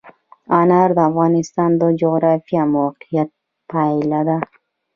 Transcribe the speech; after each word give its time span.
انار 0.59 0.89
د 0.97 0.99
افغانستان 1.09 1.71
د 1.81 1.83
جغرافیایي 2.01 2.69
موقیعت 2.75 3.29
پایله 3.71 4.21
ده. 4.27 4.37